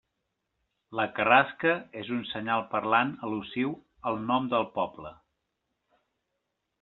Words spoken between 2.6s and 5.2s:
parlant al·lusiu al nom del poble.